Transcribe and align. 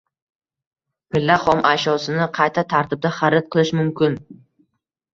Pilla 1.15 1.35
xom 1.43 1.61
ashyosini 1.73 2.27
qaysi 2.39 2.65
tartibda 2.75 3.15
xarid 3.21 3.49
qilish 3.55 3.77
mumkin? 3.85 4.21